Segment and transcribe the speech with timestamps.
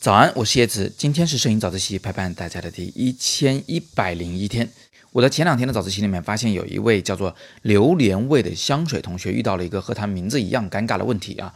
[0.00, 4.68] 早安，我是叶子，今天是摄影早自习陪伴大家的第一千一百零一天。
[5.12, 11.54] 我在前两天的早自习里面发现，有一位叫做榴莲味的香水同学遇到了一个和他名字一样尴尬的问题啊。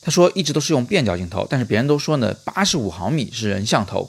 [0.00, 4.08] 他说一直都是用变焦镜头，但是别人都说呢，八十五毫米是人像头，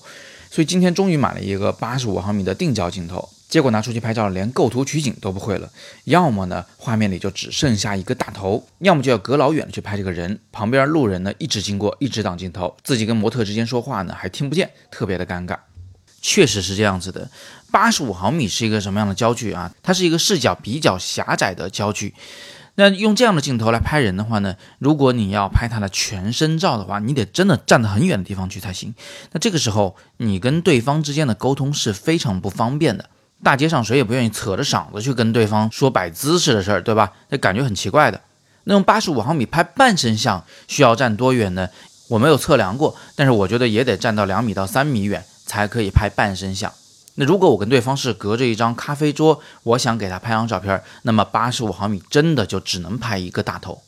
[0.52, 3.29] 所以今天终于买了一个八十五毫米的定焦镜头。
[3.52, 5.70] 结果拿出去拍照，连构图取景都不会了。
[6.05, 15.58] 要么呢，画面里就只剩下一个大头；要么就要隔老远去拍这个人，旁边路人呢一直经过，一直挡镜头，自己跟模特之间说话呢还听不见，特别的尴尬。
[16.22, 17.30] 确实是这样子的。
[17.72, 19.73] 八十五毫米是一个什么样的焦距啊？
[19.83, 22.13] 它是一个视角比较狭窄的焦距。
[22.75, 28.95] 那用这样的镜头来拍人的话呢，如果你要拍他的全身照的话，你得真的站得很远的地方去才行。
[29.33, 33.09] 那这个时候，你跟对方之间的沟通是非常不方便的。
[33.44, 37.12] 大街上谁也不愿意扯着嗓子去跟对方说摆姿势的事儿，对吧？
[37.30, 38.22] 那感觉很奇怪的。
[38.66, 41.67] 那用八十五毫米拍半身像需要站多远呢？
[42.09, 46.72] 我没有测量过，但是我觉得也得站到两米到三米远才可以拍半身像。
[47.16, 53.81] 那如果我跟对方是隔着一张咖啡桌，我想给他拍张照片，那么八十五毫米真的就只能拍一个大头。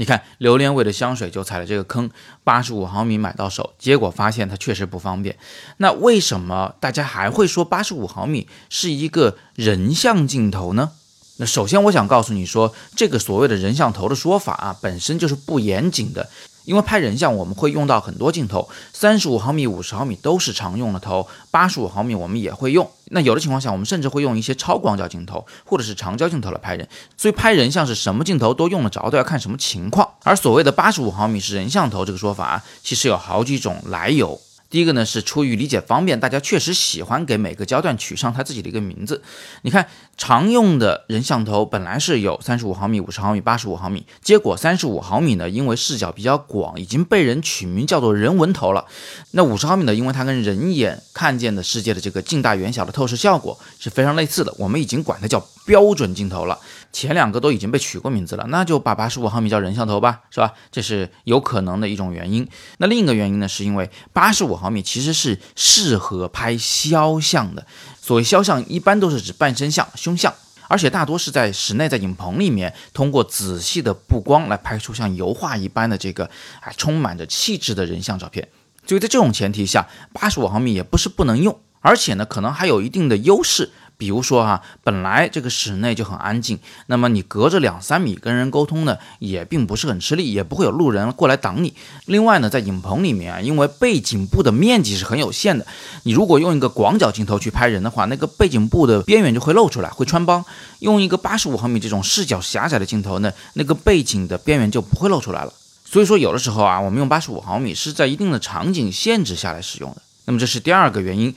[0.00, 2.08] 你看，榴莲味的香水就踩了这个坑，
[2.42, 5.36] 八十五毫米买到手，结果发现它确实不方便。
[5.76, 10.92] 那为什么大家还会说八十五毫米是一个人像镜头呢？
[11.36, 16.30] 那首先我想告诉你说，这个所谓的人像头的说法啊，本身就是不严谨的。
[16.64, 22.90] 因为拍人像，我们会用到很多镜头，三十五毫米、五十毫米都是常用的头，八十五毫米我们也会用。
[23.10, 26.88] 那有的情况下，我们甚至会用一些超广角镜头或者是长焦镜头来拍人。
[27.16, 30.08] 所以拍人像是什么镜头都用得着，都要看什么情况。
[30.22, 34.40] 而所谓的八十五毫米是人像头这个说法，其实有好几种来由。
[34.70, 39.22] 第一个呢是出于理解方便，大家确实喜欢给每个焦段取上它自己的一个名字。
[39.62, 48.86] 你看，常用的人像头本来是有三十五毫米、五十毫米、八十五毫米，结果三十五毫米呢，因为视角比较广，已经被人取名叫做人文头了。
[49.32, 56.60] 那五十毫米呢，因为它跟人眼看见的世界的这个近大远小的透视效果是非常类似的，我们已经管它叫标准镜头了。
[56.92, 60.54] 前两个都已经被取过名字了，那就把八十五毫米叫人像头吧，是吧？
[60.72, 62.48] 这是有可能的一种原因。
[62.78, 67.66] 那另一个原因呢，是因为八十五毫米其实是适合拍肖像的。
[68.00, 70.32] 所谓肖像，一般都是指半身像、胸像，
[70.68, 76.26] 而且大多是在室内，在影棚里面，通过仔细的布光来拍出像油画一般的这个
[76.60, 78.48] 啊充满着气质的人像照片。
[78.86, 83.70] 所以在这种前提下，八十五毫米也不是不能用，而且呢，可能还有一定的优势。
[84.00, 91.74] 比如说哈，本来这个室内就很安静，那么你隔着两三米跟人沟通呢，也并不是很吃力，也不会有路人过来挡你。
[92.06, 95.66] 另外呢，在影棚里面啊，因为背景布的面积是很有限的，
[96.04, 100.42] 你如果用一个广角镜头去拍人的话，那个背景布的边缘就会露出来，会穿帮。
[100.78, 105.52] 用一个八十五毫米这种视角狭窄的镜头呢，那个背景的边缘就不会露出来了。
[105.84, 110.00] 所以说，有的时候啊，我们用八十五毫米是在一定的场景限制下来使用的。
[110.24, 111.34] 那么这是第二个原因。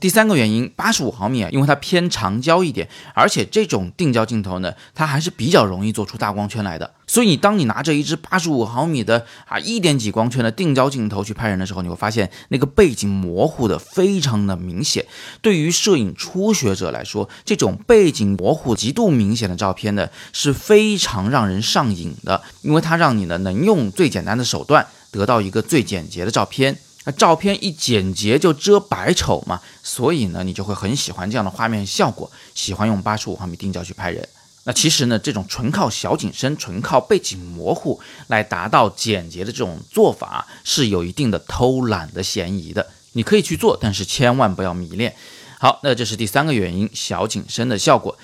[0.00, 6.94] 第三个原因，八十五毫米啊，因为它偏长焦一点，而且这种定焦镜头呢，它还是比较容易做出大光圈来的。
[7.06, 15.04] 所以，当你拿着一支八十五毫米的啊一点几光圈的定焦镜头去拍人的时候，你会发现那个背景模糊的非常的明显。
[15.42, 26.78] 对于摄影初学者来说，这种背景模糊极度明显的照片呢，是非常让人上瘾的，因为它让你呢能用最简单的手段得到一个最简洁的照片。
[27.04, 34.26] 那照片一简洁就遮百丑嘛，所以呢，你就会很喜欢这样的画面效果，喜欢用八十五毫米定焦去拍人。
[34.64, 42.86] 那其实呢，这种纯靠小景深、纯靠背景模糊来达到简洁的这种做法，是有一定的偷懒的嫌疑的。
[43.12, 45.14] 你可以去做，但是千万不要迷恋。
[45.58, 48.16] 好，那这是第三个原因，小景深的效果。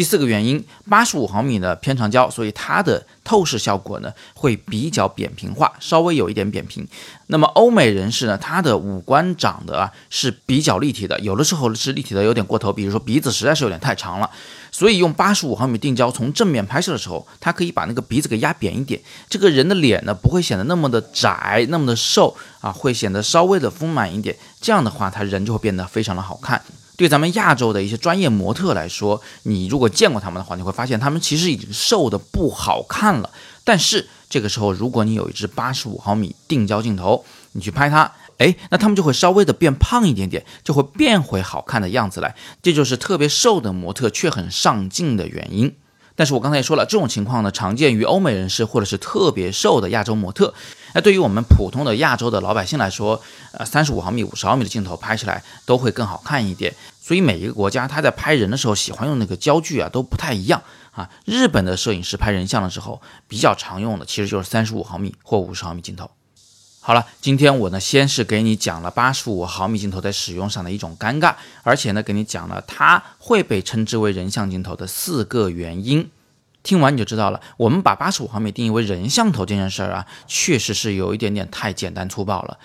[0.00, 6.88] 第四个原因，八十五毫米的偏长焦，所以它的透视效果呢会比较扁平化，稍微有一点扁平。
[7.26, 14.30] 那么欧美人士呢，他的五官长得啊是比较立体的，有的时候是立体的有点过头，比如说鼻子实在是有点太长了，
[14.72, 26.59] 所以用八十五毫米定焦从正面拍摄的时候，它可以把那个鼻子给压扁一点，这个人的脸呢不会显得那么的窄，那么的瘦啊，会显得稍微的丰满一点，这样的话他人就会变得非常的好看。
[27.00, 33.30] 对咱们亚洲的一些专业模特来说，你如果见过他们的话，你会发现他们其实已经瘦的不好看了。
[33.64, 42.36] 但是这个时候，如果你有一支八十五毫米定焦镜头，你去拍它，哎，那他们就会稍微的变胖一点点，就会变回好看的样子来。
[42.62, 45.74] 这就是特别瘦的模特却很上镜的原因。
[46.14, 50.52] 但是我刚才也说了，这种情况呢，常见于欧美人士或者是特别瘦的亚洲模特。
[50.94, 53.20] 那对于我们普通的亚洲的老百姓来说，
[53.52, 56.74] 呃，三十五毫米、五十毫米的镜头拍起来都会更好看一点。
[57.00, 61.10] 所以每一个国家他在拍人的时候喜欢用那个焦距啊都不太一样啊。
[61.24, 66.10] 日本的摄影师拍人像的时候，比较常用的其实就是三十五毫米或五十毫米镜头。
[66.82, 76.10] 好了，今天我呢先是给你讲了八十五毫米镜头在使用上的一种尴尬，而且呢给你讲了它会被称之为人像镜头的四个原因。
[76.62, 82.58] 听完你就知道了，我们把八十五毫米定义为人像头这件事儿啊，确实是有一点点太简单粗暴了。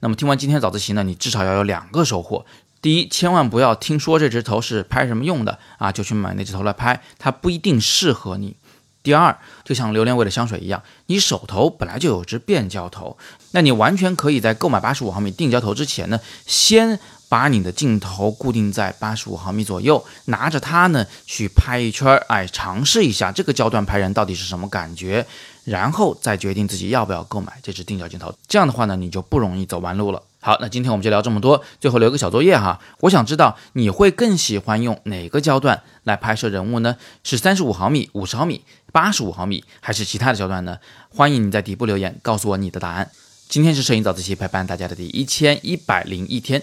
[0.00, 2.46] 那么听完今天早自习呢，你至少要有两个收获。
[2.80, 8.56] 第一，千万不要听说这只头是拍什么用的啊，就去买那只头来拍，它不一定适合你。
[9.02, 13.18] 第二，就像榴莲味的香水一样，你手头本来就有只变焦头，
[13.50, 16.98] 那你完全可以在购买八十五毫米定焦头之前呢，先
[17.30, 25.24] 把你的镜头固定在八十五毫米左右，拿着它呢去拍一圈，哎，尝试一下这个焦段拍人到底是什么感觉，
[25.62, 28.34] 然后再决定自己要不要购买这支定焦镜头。
[28.48, 30.20] 这样的话呢，你就不容易走弯路了。
[30.40, 31.62] 好，那今天我们就聊这么多。
[31.78, 36.96] 最后留个小作业哈，我想知道你会更喜欢用哪个焦段来拍摄人物呢？
[37.22, 40.78] 是三十五毫米、五十毫米、八十五毫米，还是其他的焦段呢？
[41.14, 43.08] 欢迎你在底部留言告诉我你的答案。
[43.48, 46.62] 今天是摄影早自习陪伴大家的第一千一百零一天，